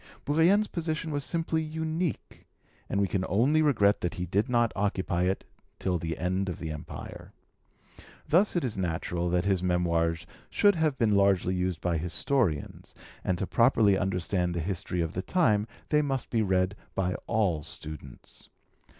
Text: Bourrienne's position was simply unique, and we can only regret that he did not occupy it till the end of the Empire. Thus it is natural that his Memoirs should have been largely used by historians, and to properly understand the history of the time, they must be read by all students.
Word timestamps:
Bourrienne's 0.25 0.65
position 0.67 1.11
was 1.11 1.23
simply 1.23 1.61
unique, 1.61 2.47
and 2.89 2.99
we 2.99 3.07
can 3.07 3.23
only 3.29 3.61
regret 3.61 4.01
that 4.01 4.15
he 4.15 4.25
did 4.25 4.49
not 4.49 4.73
occupy 4.75 5.25
it 5.25 5.43
till 5.77 5.99
the 5.99 6.17
end 6.17 6.49
of 6.49 6.57
the 6.57 6.71
Empire. 6.71 7.33
Thus 8.27 8.55
it 8.55 8.63
is 8.63 8.79
natural 8.79 9.29
that 9.29 9.45
his 9.45 9.61
Memoirs 9.61 10.25
should 10.49 10.73
have 10.73 10.97
been 10.97 11.13
largely 11.13 11.53
used 11.53 11.81
by 11.81 11.97
historians, 11.99 12.95
and 13.23 13.37
to 13.37 13.45
properly 13.45 13.95
understand 13.95 14.55
the 14.55 14.59
history 14.59 15.01
of 15.01 15.13
the 15.13 15.21
time, 15.21 15.67
they 15.89 16.01
must 16.01 16.31
be 16.31 16.41
read 16.41 16.75
by 16.95 17.13
all 17.27 17.61
students. 17.61 18.49